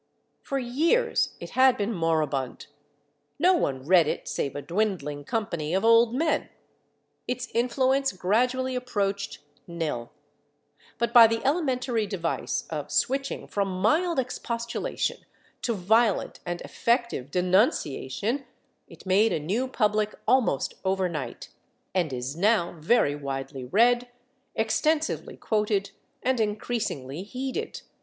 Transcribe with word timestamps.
For 0.41 0.57
years 0.57 1.35
it 1.39 1.51
had 1.51 1.77
been 1.77 1.93
moribund; 1.93 2.65
no 3.37 3.53
one 3.53 3.85
read 3.85 4.07
it 4.07 4.27
save 4.27 4.55
a 4.55 4.61
dwindling 4.63 5.23
company 5.23 5.75
of 5.75 5.85
old 5.85 6.15
men; 6.15 6.49
its 7.27 7.49
influence 7.53 8.11
gradually 8.11 8.73
approached 8.75 9.43
nil. 9.67 10.11
But 10.97 11.13
by 11.13 11.27
the 11.27 11.45
elementary 11.45 12.07
device 12.07 12.65
of 12.71 12.89
switching 12.91 13.45
from 13.47 13.67
mild 13.67 14.17
expostulation 14.17 15.17
to 15.61 15.75
violent 15.75 16.39
and 16.47 16.61
effective 16.61 17.29
denunciation 17.29 18.45
it 18.87 19.05
made 19.05 19.31
a 19.31 19.39
new 19.39 19.67
public 19.67 20.15
almost 20.27 20.73
overnight, 20.83 21.49
and 21.93 22.11
is 22.11 22.35
now 22.35 22.75
very 22.79 23.13
widely 23.15 23.65
read, 23.65 24.09
extensively 24.55 25.37
quoted 25.37 25.91
and 26.23 26.39
increasingly 26.39 27.21
heeded.... 27.21 27.83